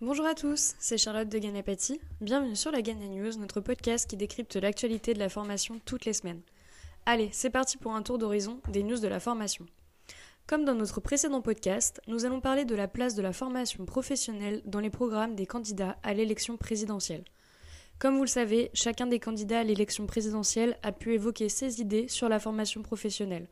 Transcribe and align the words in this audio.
Bonjour 0.00 0.26
à 0.26 0.36
tous, 0.36 0.76
c'est 0.78 0.96
Charlotte 0.96 1.28
de 1.28 1.38
Ganapati. 1.40 2.00
Bienvenue 2.20 2.54
sur 2.54 2.70
la 2.70 2.82
Gana 2.82 3.08
News, 3.08 3.36
notre 3.36 3.60
podcast 3.60 4.08
qui 4.08 4.16
décrypte 4.16 4.54
l'actualité 4.54 5.12
de 5.12 5.18
la 5.18 5.28
formation 5.28 5.80
toutes 5.84 6.04
les 6.04 6.12
semaines. 6.12 6.40
Allez, 7.04 7.30
c'est 7.32 7.50
parti 7.50 7.78
pour 7.78 7.96
un 7.96 8.02
tour 8.02 8.16
d'horizon 8.16 8.60
des 8.68 8.84
news 8.84 9.00
de 9.00 9.08
la 9.08 9.18
formation. 9.18 9.66
Comme 10.46 10.64
dans 10.64 10.76
notre 10.76 11.00
précédent 11.00 11.40
podcast, 11.40 12.00
nous 12.06 12.24
allons 12.24 12.40
parler 12.40 12.64
de 12.64 12.76
la 12.76 12.86
place 12.86 13.16
de 13.16 13.22
la 13.22 13.32
formation 13.32 13.86
professionnelle 13.86 14.62
dans 14.66 14.78
les 14.78 14.88
programmes 14.88 15.34
des 15.34 15.46
candidats 15.46 15.98
à 16.04 16.14
l'élection 16.14 16.56
présidentielle. 16.56 17.24
Comme 17.98 18.18
vous 18.18 18.22
le 18.22 18.28
savez, 18.28 18.70
chacun 18.74 19.08
des 19.08 19.18
candidats 19.18 19.58
à 19.58 19.64
l'élection 19.64 20.06
présidentielle 20.06 20.78
a 20.84 20.92
pu 20.92 21.14
évoquer 21.14 21.48
ses 21.48 21.80
idées 21.80 22.06
sur 22.06 22.28
la 22.28 22.38
formation 22.38 22.82
professionnelle 22.82 23.48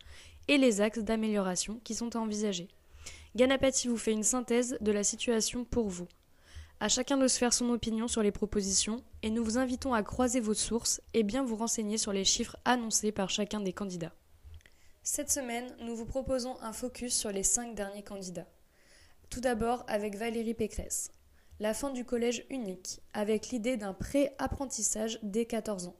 et 0.47 0.59
les 0.59 0.81
axes 0.81 1.01
d'amélioration 1.01 1.81
qui 1.83 1.97
sont 1.97 2.15
à 2.15 2.21
envisager. 2.21 2.69
Ganapati 3.35 3.89
vous 3.89 3.99
fait 3.99 4.13
une 4.13 4.23
synthèse 4.23 4.79
de 4.81 4.93
la 4.93 5.03
situation 5.03 5.65
pour 5.65 5.89
vous. 5.89 6.07
À 6.79 6.91
chacun 6.91 7.17
de 7.17 7.27
se 7.27 7.39
faire 7.39 7.55
son 7.55 7.71
opinion 7.71 8.07
sur 8.07 8.23
les 8.23 8.33
propositions 8.33 9.03
et 9.23 9.31
nous 9.31 9.43
vous 9.43 9.57
invitons 9.57 9.95
à 9.95 10.03
croiser 10.03 10.41
vos 10.41 10.53
sources 10.53 11.01
et 11.15 11.23
bien 11.23 11.43
vous 11.43 11.57
renseigner 11.57 11.97
sur 11.97 12.13
les 12.13 12.25
chiffres 12.25 12.59
annoncés 12.67 13.13
par 13.13 13.31
chacun 13.31 13.61
des 13.61 13.73
candidats. 13.73 14.13
Cette 15.03 15.31
semaine, 15.31 15.75
nous 15.81 15.97
vous 15.97 16.05
proposons 16.05 16.61
un 16.61 16.75
focus 16.75 17.17
sur 17.17 17.33
les 17.33 17.45
cinq 17.45 17.75
derniers 17.75 18.03
candidats. 18.03 18.47
Tout 19.31 19.41
d'abord 19.41 19.85
avec 19.89 20.17
Valérie 20.17 20.53
Pécresse. 20.53 21.13
La 21.61 21.73
fin 21.73 21.91
du 21.91 22.05
collège 22.05 22.45
unique, 22.51 23.01
avec 23.15 23.49
l'idée 23.49 23.79
d'un 23.79 23.95
pré-apprentissage 23.95 25.19
dès 25.23 25.47
14 25.47 25.87
ans. 25.87 25.97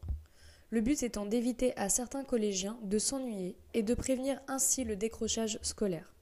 Le 0.69 0.83
but 0.83 1.03
étant 1.03 1.25
d'éviter 1.25 1.75
à 1.79 1.89
certains 1.89 2.25
collégiens 2.25 2.79
de 2.83 2.99
s'ennuyer 2.99 3.57
et 3.73 3.83
de 3.83 3.95
prévenir 3.95 4.43
ainsi 4.47 4.85
le 4.85 4.97
décrochage 4.97 5.59
scolaire. 5.63 6.13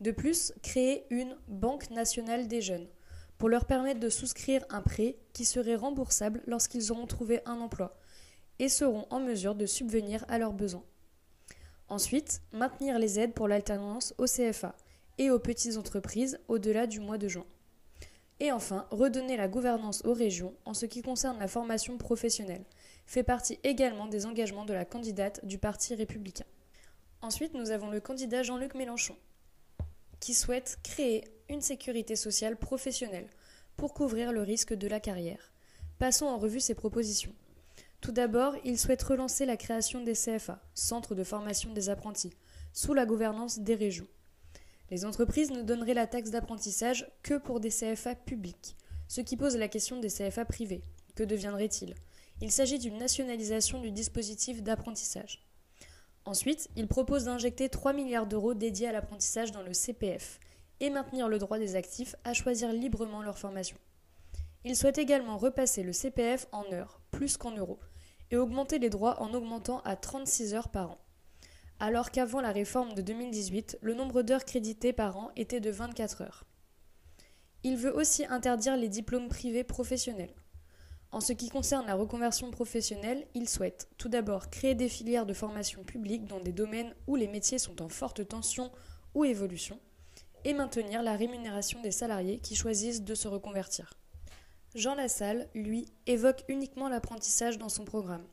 De 0.00 0.10
plus, 0.10 0.54
créer 0.62 1.04
une 1.10 1.36
Banque 1.48 1.90
nationale 1.90 2.48
des 2.48 2.62
jeunes, 2.62 2.86
pour 3.38 3.48
leur 3.48 3.64
permettre 3.64 4.00
de 4.00 4.10
souscrire 4.10 4.64
un 4.68 4.82
prêt 4.82 5.16
qui 5.32 5.44
serait 5.44 5.76
remboursable 5.76 6.42
lorsqu'ils 6.46 6.90
auront 6.92 7.06
trouvé 7.06 7.40
un 7.46 7.60
emploi 7.60 7.96
et 8.58 8.68
seront 8.68 9.06
en 9.10 9.20
mesure 9.20 9.54
de 9.54 9.66
subvenir 9.66 10.24
à 10.28 10.38
leurs 10.38 10.52
besoins. 10.52 10.84
Ensuite, 11.88 12.42
maintenir 12.52 12.98
les 12.98 13.18
aides 13.18 13.32
pour 13.32 13.48
l'alternance 13.48 14.12
au 14.18 14.26
CFA 14.26 14.74
et 15.16 15.30
aux 15.30 15.38
petites 15.38 15.76
entreprises 15.76 16.38
au-delà 16.48 16.86
du 16.86 17.00
mois 17.00 17.16
de 17.18 17.28
juin. 17.28 17.46
Et 18.40 18.52
enfin, 18.52 18.86
redonner 18.90 19.36
la 19.36 19.48
gouvernance 19.48 20.04
aux 20.04 20.12
régions 20.12 20.54
en 20.64 20.74
ce 20.74 20.86
qui 20.86 21.02
concerne 21.02 21.38
la 21.38 21.48
formation 21.48 21.96
professionnelle, 21.96 22.64
fait 23.06 23.22
partie 23.22 23.58
également 23.64 24.06
des 24.06 24.26
engagements 24.26 24.64
de 24.64 24.74
la 24.74 24.84
candidate 24.84 25.44
du 25.44 25.58
Parti 25.58 25.94
républicain. 25.94 26.44
Ensuite, 27.20 27.54
nous 27.54 27.70
avons 27.70 27.90
le 27.90 28.00
candidat 28.00 28.42
Jean-Luc 28.42 28.74
Mélenchon, 28.74 29.16
qui 30.20 30.34
souhaite 30.34 30.78
créer 30.84 31.24
une 31.48 31.60
sécurité 31.60 32.16
sociale 32.16 32.56
professionnelle 32.56 33.28
pour 33.76 33.94
couvrir 33.94 34.32
le 34.32 34.42
risque 34.42 34.74
de 34.74 34.88
la 34.88 35.00
carrière. 35.00 35.52
Passons 35.98 36.26
en 36.26 36.38
revue 36.38 36.60
ses 36.60 36.74
propositions. 36.74 37.34
Tout 38.00 38.12
d'abord, 38.12 38.54
il 38.64 38.78
souhaite 38.78 39.02
relancer 39.02 39.46
la 39.46 39.56
création 39.56 40.02
des 40.02 40.12
CFA, 40.12 40.62
Centres 40.74 41.14
de 41.14 41.24
formation 41.24 41.72
des 41.72 41.88
apprentis, 41.88 42.32
sous 42.72 42.94
la 42.94 43.06
gouvernance 43.06 43.58
des 43.58 43.74
régions. 43.74 44.06
Les 44.90 45.04
entreprises 45.04 45.50
ne 45.50 45.62
donneraient 45.62 45.94
la 45.94 46.06
taxe 46.06 46.30
d'apprentissage 46.30 47.10
que 47.22 47.38
pour 47.38 47.60
des 47.60 47.70
CFA 47.70 48.14
publics, 48.14 48.76
ce 49.08 49.20
qui 49.20 49.36
pose 49.36 49.56
la 49.56 49.68
question 49.68 50.00
des 50.00 50.08
CFA 50.08 50.44
privés. 50.44 50.82
Que 51.14 51.24
deviendrait-il? 51.24 51.94
Il 52.40 52.52
s'agit 52.52 52.78
d'une 52.78 52.98
nationalisation 52.98 53.80
du 53.80 53.90
dispositif 53.90 54.62
d'apprentissage. 54.62 55.44
Ensuite, 56.24 56.68
il 56.76 56.86
propose 56.86 57.24
d'injecter 57.24 57.68
3 57.68 57.92
milliards 57.92 58.26
d'euros 58.26 58.54
dédiés 58.54 58.88
à 58.88 58.92
l'apprentissage 58.92 59.50
dans 59.50 59.62
le 59.62 59.72
CPF 59.72 60.38
et 60.80 60.90
maintenir 60.90 61.28
le 61.28 61.38
droit 61.38 61.58
des 61.58 61.76
actifs 61.76 62.16
à 62.24 62.34
choisir 62.34 62.72
librement 62.72 63.22
leur 63.22 63.38
formation. 63.38 63.76
Il 64.64 64.76
souhaite 64.76 64.98
également 64.98 65.38
repasser 65.38 65.82
le 65.82 65.92
CPF 65.92 66.46
en 66.52 66.64
heures, 66.72 67.00
plus 67.10 67.36
qu'en 67.36 67.52
euros, 67.52 67.78
et 68.30 68.36
augmenter 68.36 68.78
les 68.78 68.90
droits 68.90 69.22
en 69.22 69.32
augmentant 69.32 69.80
à 69.80 69.96
36 69.96 70.54
heures 70.54 70.68
par 70.68 70.90
an. 70.90 70.98
Alors 71.80 72.10
qu'avant 72.10 72.40
la 72.40 72.50
réforme 72.50 72.94
de 72.94 73.02
2018, 73.02 73.78
le 73.82 73.94
nombre 73.94 74.22
d'heures 74.22 74.44
créditées 74.44 74.92
par 74.92 75.16
an 75.16 75.30
était 75.36 75.60
de 75.60 75.70
24 75.70 76.22
heures. 76.22 76.44
Il 77.62 77.76
veut 77.76 77.94
aussi 77.94 78.24
interdire 78.26 78.76
les 78.76 78.88
diplômes 78.88 79.28
privés 79.28 79.64
professionnels. 79.64 80.34
En 81.10 81.20
ce 81.20 81.32
qui 81.32 81.48
concerne 81.48 81.86
la 81.86 81.94
reconversion 81.94 82.50
professionnelle, 82.50 83.26
il 83.34 83.48
souhaite 83.48 83.88
tout 83.96 84.08
d'abord 84.08 84.50
créer 84.50 84.74
des 84.74 84.88
filières 84.88 85.24
de 85.24 85.32
formation 85.32 85.82
publique 85.82 86.26
dans 86.26 86.40
des 86.40 86.52
domaines 86.52 86.94
où 87.06 87.16
les 87.16 87.28
métiers 87.28 87.58
sont 87.58 87.80
en 87.80 87.88
forte 87.88 88.26
tension 88.28 88.70
ou 89.14 89.24
évolution, 89.24 89.80
et 90.44 90.54
maintenir 90.54 91.02
la 91.02 91.16
rémunération 91.16 91.80
des 91.82 91.90
salariés 91.90 92.38
qui 92.38 92.54
choisissent 92.54 93.02
de 93.02 93.14
se 93.14 93.28
reconvertir. 93.28 93.94
Jean 94.74 94.94
Lassalle, 94.94 95.48
lui, 95.54 95.86
évoque 96.06 96.44
uniquement 96.48 96.88
l'apprentissage 96.88 97.58
dans 97.58 97.68
son 97.68 97.84
programme. 97.84 98.26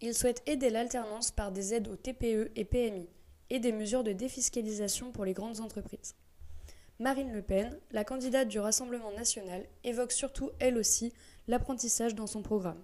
Il 0.00 0.14
souhaite 0.14 0.42
aider 0.46 0.70
l'alternance 0.70 1.30
par 1.30 1.50
des 1.50 1.74
aides 1.74 1.88
aux 1.88 1.96
TPE 1.96 2.52
et 2.54 2.64
PMI 2.64 3.08
et 3.50 3.58
des 3.58 3.72
mesures 3.72 4.04
de 4.04 4.12
défiscalisation 4.12 5.10
pour 5.10 5.24
les 5.24 5.32
grandes 5.32 5.60
entreprises. 5.60 6.14
Marine 7.00 7.32
Le 7.32 7.42
Pen, 7.42 7.78
la 7.90 8.04
candidate 8.04 8.48
du 8.48 8.58
Rassemblement 8.58 9.12
national, 9.12 9.64
évoque 9.84 10.12
surtout, 10.12 10.50
elle 10.58 10.76
aussi, 10.76 11.12
l'apprentissage 11.46 12.14
dans 12.14 12.26
son 12.26 12.42
programme. 12.42 12.82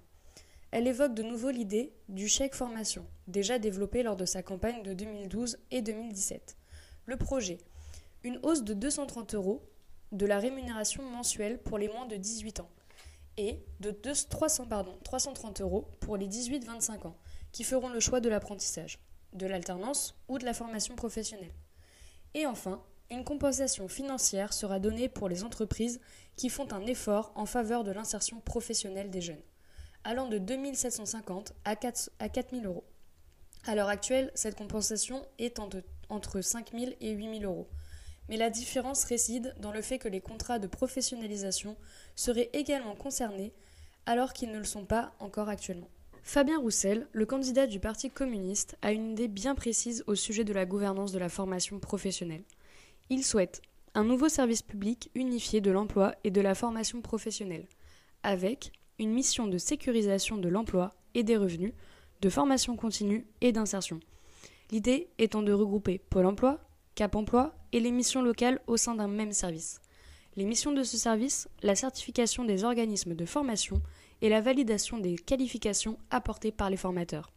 Elle 0.71 0.87
évoque 0.87 1.15
de 1.15 1.23
nouveau 1.23 1.51
l'idée 1.51 1.93
du 2.09 2.27
chèque 2.27 2.55
formation, 2.55 3.07
déjà 3.29 3.59
développé 3.59 4.03
lors 4.03 4.17
de 4.17 4.25
sa 4.25 4.43
campagne 4.43 4.83
de 4.83 4.93
2012 4.93 5.59
et 5.71 5.83
2017. 5.83 6.57
Le 7.07 7.17
projet, 7.17 7.59
une 8.25 8.41
hausse 8.43 8.65
de 8.65 8.75
230 8.75 9.35
euros 9.35 9.63
de 10.13 10.27
la 10.27 10.39
rémunération 10.39 11.03
mensuelle 11.03 11.63
pour 11.63 11.79
les 11.79 11.89
moins 11.89 12.07
de 12.07 12.17
18 12.17 12.61
ans 12.61 12.71
et 13.37 13.65
de 13.81 13.91
300, 13.91 14.67
pardon, 14.67 14.97
330 15.05 15.61
euros 15.61 15.89
pour 16.01 16.17
les 16.17 16.27
18-25 16.27 17.07
ans 17.07 17.17
qui 17.53 17.65
feront 17.65 17.89
le 17.89 18.01
choix 18.01 18.21
de 18.21 18.29
l'apprentissage, 18.29 18.99
de 19.33 19.47
l'alternance 19.47 20.17
ou 20.29 20.39
de 20.39 20.45
la 20.45 20.55
formation 20.55 20.97
professionnelle. 20.97 21.53
Et 22.35 22.47
enfin, 22.47 22.83
une 23.11 23.25
compensation 23.25 23.89
financière 23.89 24.53
sera 24.53 24.81
donnée 24.81 25.09
pour 25.09 25.29
les 25.29 25.45
entreprises 25.45 26.01
qui 26.37 26.49
font 26.49 26.73
un 26.73 26.87
effort 26.87 27.33
en 27.35 27.47
faveur 27.47 27.85
de 27.85 27.93
l'insertion 27.93 28.41
professionnelle 28.41 29.11
des 29.11 29.21
jeunes, 29.21 29.43
allant 30.05 30.29
de 30.29 30.39
2750 30.39 31.53
à 31.65 31.77
4 31.77 32.11
000 32.51 32.65
euros. 32.65 32.85
À 33.67 33.75
l'heure 33.75 33.89
actuelle, 33.89 34.31
cette 34.35 34.57
compensation 34.57 35.25
est 35.39 35.59
entre 36.09 36.41
5 36.41 36.71
000 36.73 36.93
et 37.01 37.11
8 37.13 37.41
000 37.41 37.53
euros. 37.53 37.69
Mais 38.29 38.37
la 38.37 38.51
différence 38.51 39.05
réside 39.05 39.55
dans 39.61 39.73
le 39.73 39.83
fait 39.83 39.99
que 39.99 40.09
les 40.09 40.21
contrats 40.21 40.59
de 40.59 40.67
professionnalisation 40.67 41.77
seraient 42.17 42.51
également 42.53 42.95
concernés 42.95 43.53
alors 44.07 44.33
qu'ils 44.33 44.51
ne 44.51 44.59
le 44.59 44.65
sont 44.65 44.85
pas 44.85 45.13
encore 45.19 45.49
actuellement. 45.49 45.89
Fabien 46.23 46.59
Roussel, 46.59 47.07
le 47.13 47.27
candidat 47.27 47.67
du 47.67 47.81
Parti 47.81 48.11
communiste, 48.11 48.77
a 48.81 48.93
une 48.93 49.13
idée 49.13 49.29
bien 49.29 49.55
précise 49.55 50.05
au 50.07 50.15
sujet 50.15 50.45
de 50.45 50.55
la 50.55 50.65
gouvernance 50.65 51.13
de 51.13 51.19
la 51.19 51.29
formation 51.29 51.79
professionnelle. 51.79 52.45
Il 53.11 53.25
souhaite 53.25 53.61
un 53.95 54.05
nouveau 54.05 54.29
service 54.29 54.63
public 54.63 55.11
unifié 55.15 55.61
de 55.61 55.71
l'emploi 55.71 56.15
et 56.25 56.31
de 56.31 56.41
la 56.41 56.55
formation 56.55 57.03
professionnelle, 57.03 57.67
avec 58.23 58.73
une 58.99 59.13
mission 59.13 59.47
de 59.47 59.59
sécurisation 59.59 60.39
de 60.39 60.49
l'emploi 60.49 60.95
et 61.15 61.23
des 61.23 61.37
revenus, 61.37 61.75
de 62.23 62.29
formation 62.31 62.75
continue 62.77 63.27
et 63.43 63.53
d'insertion. 63.53 64.01
L'idée 64.71 65.11
étant 65.19 65.43
de 65.43 65.53
regrouper 65.53 65.99
Pôle 65.99 66.27
emploi, 66.27 66.59
Cap 66.95 67.17
emploi 67.17 67.55
et 67.73 67.81
les 67.81 67.91
missions 67.91 68.23
locales 68.23 68.61
au 68.69 68.77
sein 68.77 68.95
d'un 68.95 69.09
même 69.09 69.33
service. 69.33 69.81
Les 70.37 70.45
missions 70.45 70.73
de 70.73 70.85
ce 70.85 70.97
service, 70.97 71.49
la 71.63 71.75
certification 71.75 72.45
des 72.45 72.63
organismes 72.63 73.15
de 73.15 73.25
formation 73.25 73.83
et 74.23 74.29
la 74.29 74.41
validation 74.41 74.99
des 74.99 75.17
qualifications 75.17 75.99
apportées 76.11 76.53
par 76.53 76.71
les 76.71 76.77
formateurs. 76.77 77.33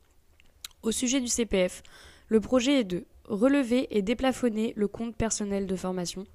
Au 0.84 0.92
sujet 0.92 1.22
du 1.22 1.28
CPF, 1.28 1.82
le 2.28 2.40
projet 2.40 2.82
est 2.82 2.84
de 2.84 3.06
relever 3.26 3.88
et 3.98 4.04
déplafonner 4.04 4.74
le 4.76 4.88
compte 4.88 5.16
personnel 5.16 5.66
de 5.66 5.76
formation, 5.76 6.26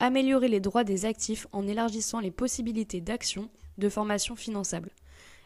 améliorer 0.00 0.48
les 0.48 0.60
droits 0.60 0.84
des 0.84 1.04
actifs 1.04 1.46
en 1.52 1.66
élargissant 1.66 2.20
les 2.20 2.30
possibilités 2.30 3.02
d'action 3.02 3.50
de 3.76 3.88
formation 3.90 4.34
finançable. 4.34 4.90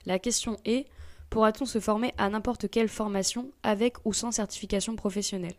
La 0.04 0.20
question 0.20 0.58
est, 0.64 0.86
pourra-t-on 1.28 1.66
se 1.66 1.80
former 1.80 2.14
à 2.18 2.28
n'importe 2.28 2.70
quelle 2.70 2.88
formation 2.88 3.50
avec 3.64 3.96
ou 4.04 4.12
sans 4.12 4.30
certification 4.30 4.94
professionnelle? 4.94 5.56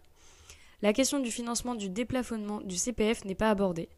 La 0.83 0.93
question 0.93 1.19
du 1.19 1.31
financement 1.31 1.73
du 1.73 1.89
déplafonnement 1.89 2.61
du 2.61 2.77
CPF 2.77 3.25
n'est 3.25 3.33
pas 3.33 3.49
abordée. 3.49 3.89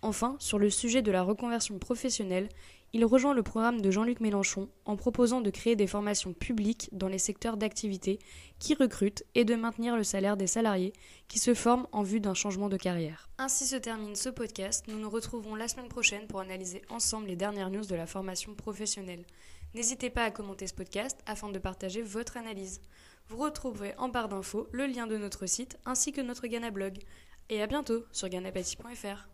Enfin, 0.00 0.36
sur 0.38 0.58
le 0.58 0.70
sujet 0.70 1.02
de 1.02 1.10
la 1.10 1.22
reconversion 1.22 1.78
professionnelle, 1.78 2.48
il 2.94 3.04
rejoint 3.04 3.34
le 3.34 3.42
programme 3.42 3.82
de 3.82 3.90
Jean-Luc 3.90 4.20
Mélenchon 4.20 4.70
en 4.86 4.96
proposant 4.96 5.42
de 5.42 5.50
créer 5.50 5.76
des 5.76 5.86
formations 5.86 6.32
publiques 6.32 6.88
dans 6.92 7.08
les 7.08 7.18
secteurs 7.18 7.58
d'activité 7.58 8.18
qui 8.58 8.72
recrutent 8.72 9.24
et 9.34 9.44
de 9.44 9.54
maintenir 9.54 9.94
le 9.94 10.04
salaire 10.04 10.38
des 10.38 10.46
salariés 10.46 10.94
qui 11.28 11.38
se 11.38 11.52
forment 11.52 11.86
en 11.92 12.02
vue 12.02 12.20
d'un 12.20 12.32
changement 12.32 12.70
de 12.70 12.78
carrière. 12.78 13.28
Ainsi 13.36 13.66
se 13.66 13.76
termine 13.76 14.16
ce 14.16 14.30
podcast. 14.30 14.86
Nous 14.88 14.98
nous 14.98 15.10
retrouvons 15.10 15.54
la 15.54 15.68
semaine 15.68 15.88
prochaine 15.88 16.26
pour 16.28 16.40
analyser 16.40 16.80
ensemble 16.88 17.26
les 17.26 17.36
dernières 17.36 17.68
news 17.68 17.84
de 17.84 17.94
la 17.94 18.06
formation 18.06 18.54
professionnelle. 18.54 19.26
N'hésitez 19.76 20.08
pas 20.08 20.24
à 20.24 20.30
commenter 20.30 20.66
ce 20.66 20.72
podcast 20.72 21.20
afin 21.26 21.50
de 21.50 21.58
partager 21.58 22.00
votre 22.00 22.38
analyse. 22.38 22.80
Vous 23.28 23.36
retrouverez 23.36 23.94
en 23.98 24.08
barre 24.08 24.30
d'infos 24.30 24.68
le 24.72 24.86
lien 24.86 25.06
de 25.06 25.18
notre 25.18 25.44
site 25.44 25.78
ainsi 25.84 26.12
que 26.12 26.22
notre 26.22 26.46
Ghana 26.46 26.70
blog. 26.70 26.96
Et 27.50 27.60
à 27.60 27.66
bientôt 27.66 28.06
sur 28.10 28.30
ghanapathie.fr. 28.30 29.28